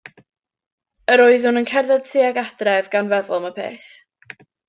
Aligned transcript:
Yr 1.15 1.21
oeddwn 1.25 1.59
yn 1.61 1.67
cerdded 1.73 2.09
tuag 2.13 2.39
adref 2.45 2.91
gan 2.97 3.13
feddwl 3.13 3.39
am 3.39 3.47
y 3.53 3.55
peth. 3.61 3.93